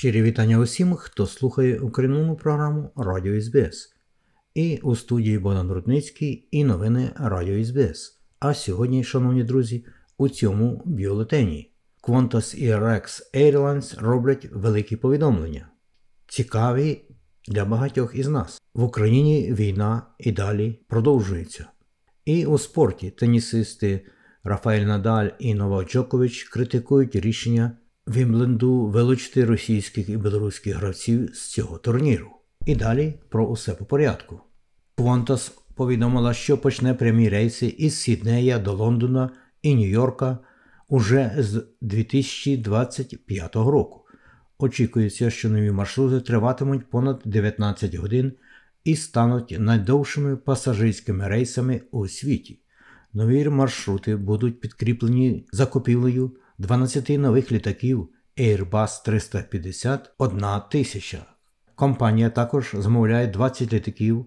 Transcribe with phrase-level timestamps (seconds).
[0.00, 3.94] Щирі вітання усім, хто слухає українську програму Радіо СБС.
[4.54, 8.20] І у студії Богдан Рудницький і новини Радіо СБС.
[8.38, 9.84] А сьогодні, шановні друзі,
[10.18, 15.68] у цьому бюлетені Qantas і Rex Airlines роблять великі повідомлення.
[16.26, 17.02] Цікаві
[17.48, 18.62] для багатьох із нас.
[18.74, 21.66] В Україні війна і далі продовжується.
[22.24, 24.06] І у спорті тенісисти
[24.44, 27.76] Рафаель Надаль і Новак Джокович критикують рішення
[28.16, 32.30] Вімбленду вилучити російських і білоруських гравців з цього турніру.
[32.66, 34.40] І далі про усе по порядку.
[34.96, 39.30] Qantas повідомила, що почне прямі рейси із Сіднея до Лондона
[39.62, 40.38] і Нью-Йорка
[40.88, 44.04] уже з 2025 року.
[44.58, 48.32] Очікується, що нові маршрути триватимуть понад 19 годин
[48.84, 52.60] і стануть найдовшими пасажирськими рейсами у світі.
[53.12, 58.08] Нові маршрути будуть підкріплені закупівлею 12 нових літаків
[58.38, 61.18] Airbus 350 тисяча.
[61.74, 64.26] Компанія також замовляє 20 літаків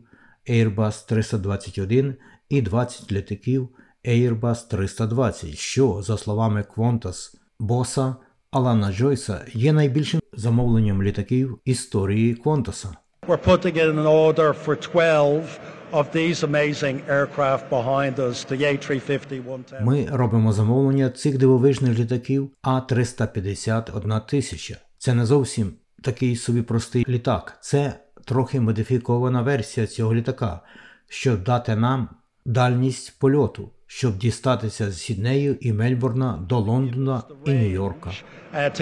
[0.49, 2.15] Airbus 321
[2.49, 3.69] і 20 літаків
[4.05, 8.15] Airbus 320, що, за словами Qantas боса
[8.51, 12.87] Алана Джойса, є найбільшим замовленням літаків історії Qantas.
[13.27, 19.83] We're putting in an order for 12 of these amazing aircraft behind us, the A350-1000.
[19.83, 24.77] Ми робимо замовлення цих дивовижних літаків А350 тисяча.
[24.97, 27.57] Це не зовсім такий собі простий літак.
[27.61, 27.93] Це
[28.25, 30.59] трохи модифікована версія цього літака,
[31.09, 32.09] щоб дати нам
[32.45, 38.11] дальність польоту, щоб дістатися з Сіднею і Мельбурна до Лондона і Нью-Йорка.
[38.55, 38.77] Uh,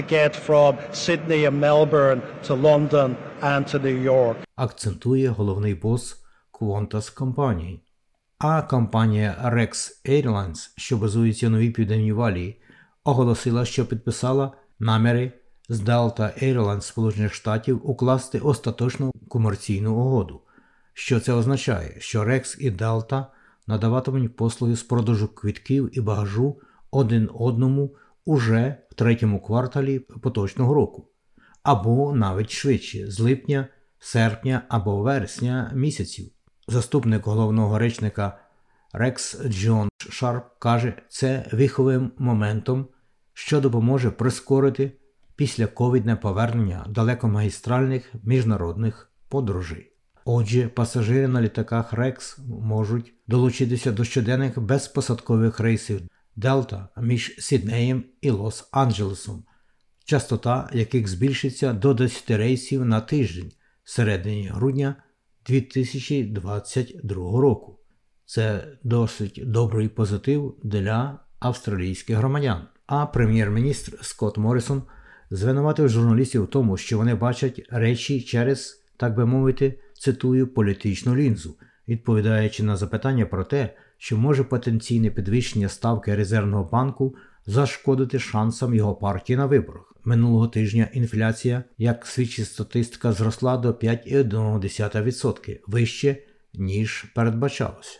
[4.56, 6.21] акцентує головний бос
[6.62, 7.84] Qantas компанії.
[8.38, 12.62] А компанія Rex Airlines, що базується в Новій Південній Валії,
[13.04, 15.32] оголосила, що підписала наміри
[15.70, 20.42] з Delta Airlines Сполучених Штатів укласти остаточну комерційну угоду.
[20.94, 21.96] Що це означає?
[22.00, 23.26] Що Rex і Delta
[23.68, 26.62] надаватимуть послуги з продажу квитків і багажу
[26.92, 27.96] один одному
[28.26, 31.08] уже в третьому кварталі поточного року,
[31.64, 33.68] або навіть швидше з липня,
[34.00, 36.32] серпня або вересня місяців.
[36.68, 38.40] Заступник головного речника
[38.94, 42.88] Rex Джон Шарп каже, це віховим моментом,
[43.34, 44.92] що допоможе прискорити
[45.36, 49.92] післяковідне повернення далекомагістральних міжнародних подорожей.
[50.26, 56.02] Отже, пасажири на літаках Rex можуть долучитися до щоденних безпосадкових рейсів
[56.36, 59.40] Делта між Сіднеєм і Лос-Анджелесом,
[60.06, 63.52] частота яких збільшиться до 10 рейсів на тиждень
[63.84, 64.96] середині грудня
[65.46, 67.80] 2022 року.
[68.26, 72.68] Це досить добрий позитив для австралійських громадян.
[72.88, 74.84] А прем'єр-міністр Скотт Моррисон
[75.32, 81.58] звинуватив журналістів в тому, що вони бачать речі через, так би мовити, цитую політичну лінзу,
[81.88, 87.16] відповідаючи на запитання про те, що може потенційне підвищення ставки резервного банку
[87.46, 89.91] зашкодити шансам його партії на виборах.
[90.06, 96.18] Минулого тижня інфляція, як свідчить статистика, зросла до 5,1% вище,
[96.54, 98.00] ніж передбачалося.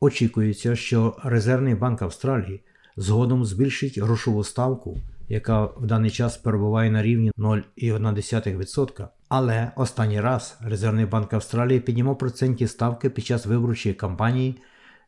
[0.00, 2.62] Очікується, що Резервний банк Австралії
[2.96, 4.98] згодом збільшить грошову ставку,
[5.28, 9.08] яка в даний час перебуває на рівні 0,1%.
[9.28, 14.56] Але останній раз Резервний банк Австралії піднімав процентні ставки під час виборчої кампанії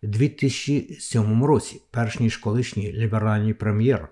[0.03, 4.09] у 2007 році, перш ніж колишній ліберальний прем'єр,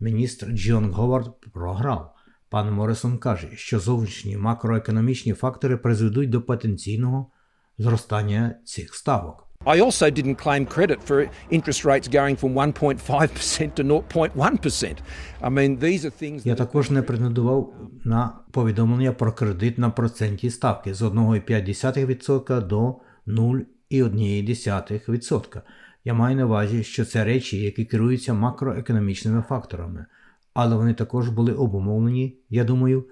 [0.00, 2.14] міністр Джон Говард програв.
[2.50, 7.30] Пан Моррисон каже, що зовнішні макроекономічні фактори призведуть до потенційного
[7.78, 9.48] зростання цих ставок.
[9.64, 15.00] I also didn't claim credit for interest rates going from 1.5% to 0.1%.
[15.42, 17.74] I mean, these are things Я також не претендував
[18.04, 22.94] на повідомлення про кредит на процентні ставки з 1,5% до
[23.26, 25.62] 0,1%.
[26.08, 30.06] Я маю на увазі, що це речі, які керуються макроекономічними факторами,
[30.54, 33.04] але вони також були обумовлені, я думаю,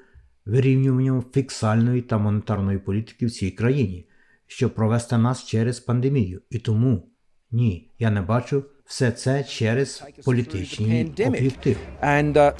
[0.46, 4.08] вирівнюванням фіксальної та монетарної політики в цій країні,
[4.46, 6.42] щоб провести нас через пандемію.
[6.50, 7.08] І тому
[7.50, 11.80] ні, я не бачу Все це через політичні об'єктиви.
[12.02, 12.54] Uh.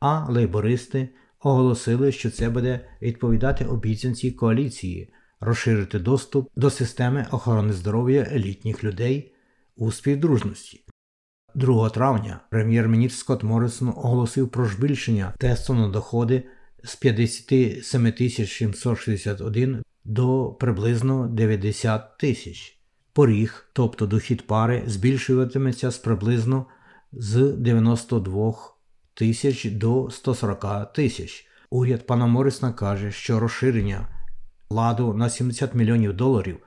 [0.00, 1.08] А лейбористи
[1.40, 9.34] оголосили, що це буде відповідати обіцянці коаліції розширити доступ до системи охорони здоров'я елітніх людей
[9.76, 10.84] у співдружності.
[11.54, 16.42] 2 травня прем'єр-міністр Скотт Моррисон оголосив про збільшення тесту на доходи
[16.84, 18.12] з 57
[18.46, 22.78] 761 до приблизно 90 тисяч.
[23.12, 26.66] Поріг, тобто дохід пари, збільшуватиметься з приблизно
[27.12, 28.54] з 92
[29.14, 31.46] тисяч до 140 тисяч.
[31.70, 34.15] Уряд пана Морисна каже, що розширення
[34.70, 36.58] ладу на 70 мільйонів доларів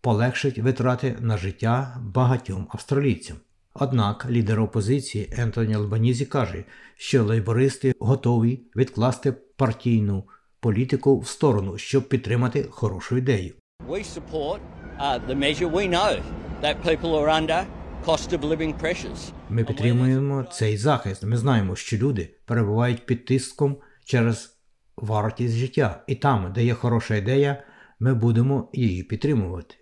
[0.00, 3.36] полегшить витрати на життя багатьом австралійцям.
[3.74, 6.64] Однак лідер опозиції Ентоні Албанізі каже,
[6.96, 10.24] що лейбористи готові відкласти партійну
[10.60, 13.54] політику в сторону, щоб підтримати хорошу ідею.
[13.88, 14.60] We support
[15.00, 15.70] uh, the measure.
[15.70, 16.20] We know
[16.62, 17.64] that people are under
[18.06, 19.32] cost of living pressures.
[19.48, 21.24] Ми підтримуємо цей захист.
[21.24, 24.57] Ми знаємо, що люди перебувають під тиском через
[25.02, 27.62] вартість життя, і там, де є хороша ідея,
[28.00, 29.74] ми будемо її підтримувати.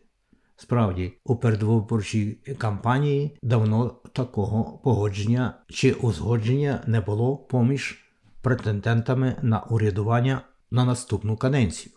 [0.57, 8.05] Справді, у передвиборчій кампанії давно такого погодження чи узгодження не було поміж
[8.43, 10.41] претендентами на урядування
[10.71, 11.93] на наступну каденцію.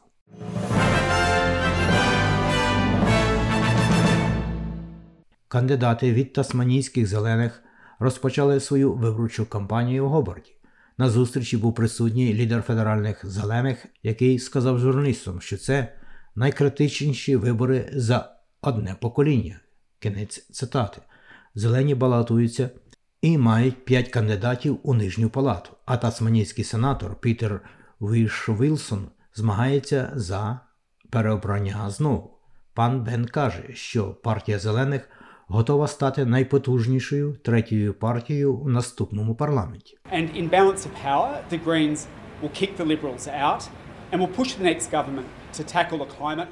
[5.47, 7.63] Кандидати від тасманійських зелених
[7.99, 10.58] розпочали свою виборчу кампанію в Гобарті.
[10.99, 15.93] На зустрічі був присутній лідер федеральних зелених, який сказав журналістам, що це
[16.35, 19.59] найкритичніші вибори за одне покоління.
[19.99, 21.01] Кінець цитати.
[21.55, 22.69] Зелені балотуються
[23.21, 25.69] і мають п'ять кандидатів у нижню палату.
[25.85, 27.61] А тасманійський сенатор Пітер
[28.01, 30.59] Віш Вілсон змагається за
[31.09, 32.37] переобрання знову.
[32.73, 35.09] Пан Бен каже, що партія зелених
[35.49, 39.97] готова стати найпотужнішою третьою партією у наступному парламенті.
[40.13, 42.05] And in balance of power, the Greens
[42.43, 43.69] will kick the Liberals out
[44.11, 45.25] and will push the next government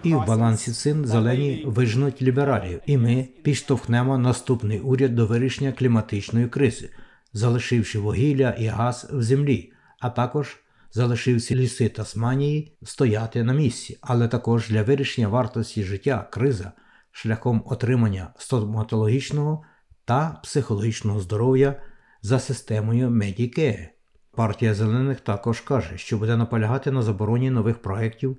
[0.04, 6.48] І в балансі цим зелені вижнуть лібералів, і ми підштовхнемо наступний уряд до вирішення кліматичної
[6.48, 6.90] кризи,
[7.34, 10.58] залишивши вугілля і газ в землі, а також
[10.92, 16.72] залишивши ліси Тасманії стояти на місці, але також для вирішення вартості життя криза
[17.18, 19.64] шляхом отримання стоматологічного
[20.06, 21.82] та психологічного здоров'я
[22.22, 23.88] за системою Medicare.
[24.36, 28.38] Партія зелених також каже, що буде наполягати на забороні нових проєктів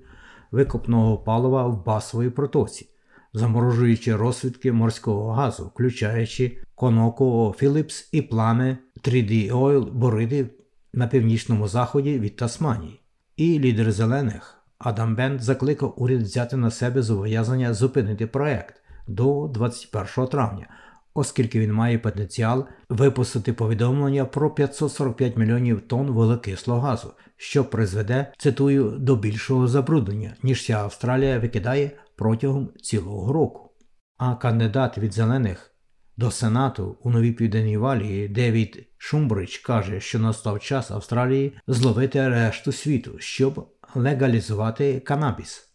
[0.51, 2.89] викопного палива в басовій протоці,
[3.33, 10.49] заморожуючи розвідки морського газу, включаючи Conoco Phillips і плани 3D Oil Бориди
[10.93, 13.01] на північному заході від Тасманії.
[13.35, 18.75] І лідер зелених Адам Бенд закликав уряд взяти на себе зобов'язання зупинити проект
[19.07, 20.67] до 21 травня,
[21.13, 28.91] оскільки він має потенціал випустити повідомлення про 545 мільйонів тонн вуглекислого газу, що призведе, цитую,
[28.99, 33.71] до більшого забруднення, ніж вся Австралія викидає протягом цілого року.
[34.17, 35.71] А кандидат від зелених
[36.17, 42.71] до Сенату у Новій Південній Валії Девід Шумбрич каже, що настав час Австралії зловити решту
[42.71, 45.69] світу, щоб легалізувати канабіс.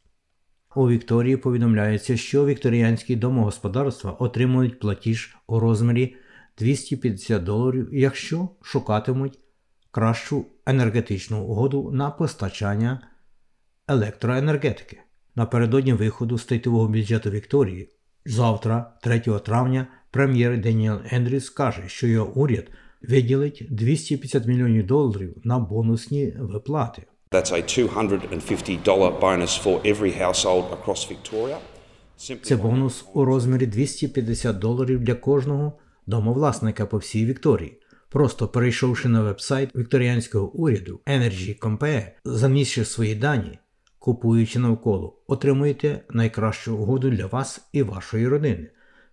[0.76, 6.16] У Вікторії повідомляється, що вікторіанські домогосподарства отримують платіж у розмірі
[6.58, 9.38] 250 доларів, якщо шукатимуть
[9.90, 13.08] кращу енергетичну угоду на постачання
[13.88, 15.00] електроенергетики.
[15.36, 17.88] Напередодні виходу статевого бюджету Вікторії
[18.26, 22.70] завтра, 3 травня, прем'єр Деніел Ендріс каже, що його уряд
[23.02, 27.02] виділить 250 мільйонів доларів на бонусні виплати.
[27.34, 31.56] That's a $250 bonus for every household across Victoria.
[32.42, 35.72] Це бонус у розмірі 250 доларів для кожного
[36.06, 37.80] домовласника по всій Вікторії.
[38.08, 43.58] Просто перейшовши на вебсайт вікторіанського уряду Energy Compare, замісши свої дані,
[43.98, 48.70] купуючи навколо, отримуєте найкращу угоду для вас і вашої родини.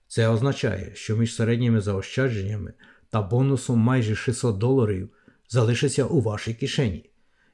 [0.07, 2.73] Це означає, що між середніми заощадженнями
[3.09, 5.09] та бонусом майже 600 доларів
[5.49, 7.10] залишиться у вашій кишені.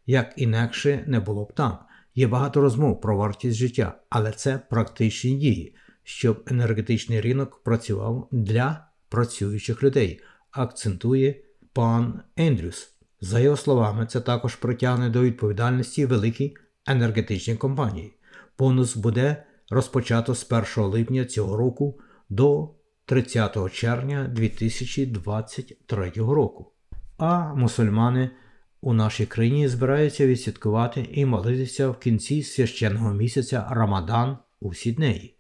[0.08, 1.78] Як інакше не було б там.
[2.16, 8.88] Є багато розмов про вартість життя, але це практичні дії, щоб енергетичний ринок працював для
[9.10, 10.22] працюючих людей,
[10.52, 11.36] акцентує
[11.74, 12.94] пан Ендрюс.
[13.22, 16.56] За його словами, це також притягне до відповідальності великі
[16.88, 18.14] енергетичні компанії.
[18.60, 22.00] Бонус буде розпочато з 1 липня цього року
[22.30, 22.70] до
[23.06, 26.72] 30 червня 2023 року.
[27.18, 28.30] А мусульмани
[28.82, 35.36] у нашій країні збираються відсвяткувати і молитися в кінці священного місяця Рамадан у Сіднеї.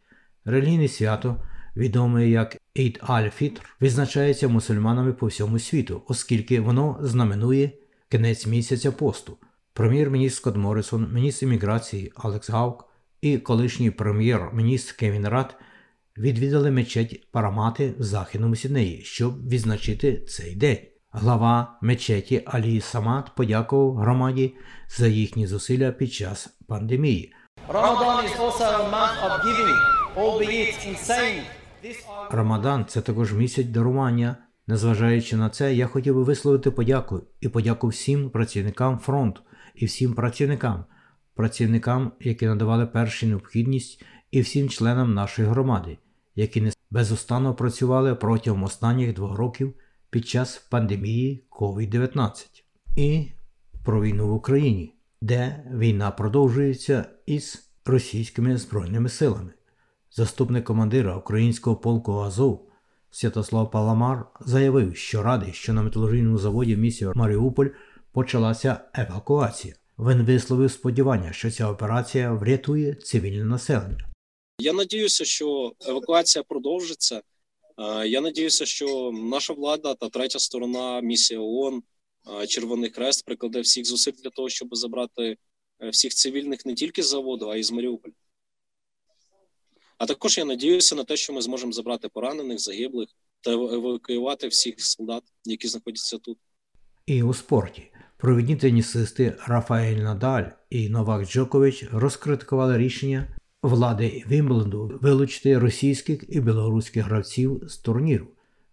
[0.45, 1.43] Релігійне свято
[1.75, 7.71] відоме як Ейд Аль-Фітр, визначається мусульманами по всьому світу, оскільки воно знаменує
[8.09, 9.37] кінець місяця посту.
[9.73, 12.85] Прем'єр-міністр Скотт Моррисон, міністр імміграції Алекс Гаук
[13.21, 15.55] і колишній прем'єр-міністр Кевін Рад
[16.17, 20.77] відвідали мечеть Парамати в Західному Сіднеї, щоб відзначити цей день.
[21.11, 24.55] Глава мечеті Алі Самат подякував громаді
[24.89, 27.33] за їхні зусилля під час пандемії.
[32.31, 34.35] Рамадан це також місяць дарування.
[34.67, 39.41] Незважаючи на це, я хотів би висловити подяку і подяку всім працівникам фронту
[39.75, 40.85] і всім працівникам,
[41.35, 45.97] працівникам, які надавали першу необхідність, і всім членам нашої громади,
[46.35, 49.73] які безустанно працювали протягом останніх двох років
[50.09, 52.45] під час пандемії COVID-19
[52.95, 53.27] і
[53.85, 59.53] про війну в Україні, де війна продовжується із російськими збройними силами.
[60.11, 62.67] Заступник командира українського полку Азов
[63.11, 67.67] Святослав Паламар заявив, що радий, що на металургійному заводі в місті Маріуполь
[68.11, 69.75] почалася евакуація.
[69.99, 74.07] Він висловив сподівання, що ця операція врятує цивільне населення.
[74.59, 77.21] Я надіюся, що евакуація продовжиться.
[78.05, 81.83] Я надіюся, що наша влада та третя сторона, місія ООН,
[82.47, 85.37] Червоний Хрест прикладе всіх зусиль для того, щоб забрати
[85.79, 88.13] е, всіх цивільних не тільки з заводу, а й з Маріуполя.
[89.97, 93.09] А також я надіюся на те, що ми зможемо забрати поранених, загиблих
[93.41, 96.37] та евакуювати всіх солдат, які знаходяться тут.
[97.05, 105.59] І у спорті провідні тенісисти Рафаель Надаль і Новак Джокович розкритикували рішення влади Вімбленду вилучити
[105.59, 108.27] російських і білоруських гравців з турніру.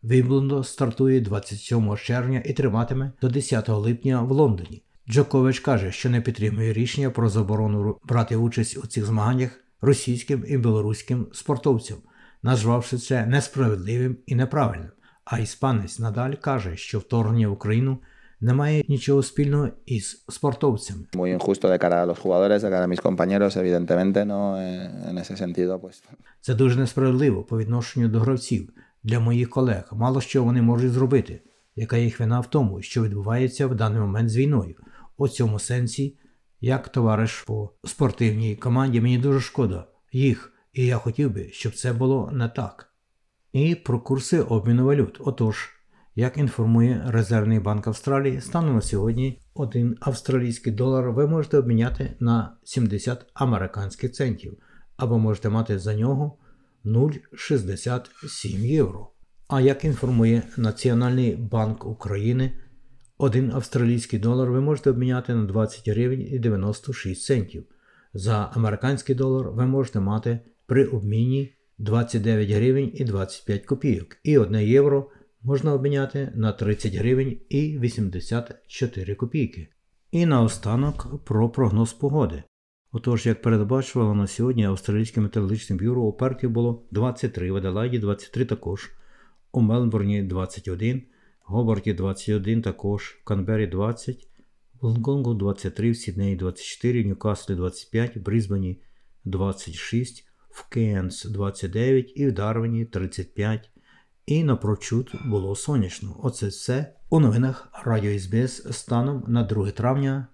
[0.04, 4.82] Вімблендо стартує 27 червня і триватиме до 10 липня в Лондоні.
[5.08, 10.58] Джокович каже, що не підтримує рішення про заборону брати участь у цих змаганнях російським і
[10.58, 11.98] білоруським спортовцям,
[12.42, 14.90] назвавши це несправедливим і неправильним.
[15.24, 17.98] А іспанець надаль каже, що вторгнення в Україну
[18.44, 21.04] немає нічого спільного із спортовцями.
[21.12, 24.40] Muy injusto de cara a los jugadores, de cara a mis compañeros, evidentemente, no
[25.10, 26.02] en ese sentido, pues.
[26.40, 28.70] Це дуже несправедливо по відношенню до гравців.
[29.02, 31.40] Для моїх колег мало що вони можуть зробити.
[31.76, 34.74] Яка їх вина в тому, що відбувається в даний момент з війною?
[35.16, 36.18] У цьому сенсі,
[36.60, 41.92] як товариш по спортивній команді, мені дуже шкода їх, і я хотів би, щоб це
[41.92, 42.92] було не так.
[43.52, 45.16] І про курси обміну валют.
[45.20, 45.70] Отож.
[46.16, 52.56] Як інформує Резервний банк Австралії, станом на сьогодні один австралійський долар ви можете обміняти на
[52.64, 54.56] 70 американських центів,
[54.96, 56.38] або можете мати за нього
[56.84, 59.10] 0,67 євро.
[59.48, 62.52] А як інформує Національний банк України,
[63.18, 67.64] один австралійський долар ви можете обміняти на 20 гривень і 96 центів.
[68.12, 74.60] За американський долар ви можете мати при обміні 29 гривень і 25 копійок і 1
[74.60, 75.10] євро
[75.44, 79.68] можна обміняти на 30 гривень і 84 копійки.
[80.10, 82.42] І наостанок про прогноз погоди.
[82.92, 88.44] Отож, як передбачувало на сьогодні Австралійське метеорологічне бюро у Перті було 23, в Аделаїді 23
[88.44, 88.90] також,
[89.52, 91.02] у Мелбурні 21,
[91.40, 94.28] Гобарті 21 також, в Канбері 20,
[94.80, 98.82] в Лонгонгу 23, в Сіднеї 24, в Ньюкаслі 25, в Брізбені
[99.24, 103.73] 26, в Кенс 29 і в Дарвіні 35.
[104.26, 106.16] І напрочуд було сонячно.
[106.22, 110.26] Оце все у новинах Радіо СБС станом на 2 травня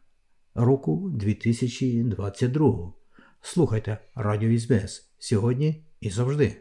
[0.55, 2.93] року 2022.
[3.41, 6.57] Слухайте Радіо СБС сьогодні і завжди.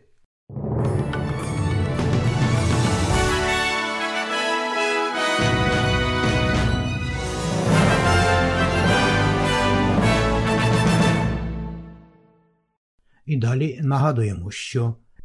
[13.25, 14.95] І далі нагадуємо, що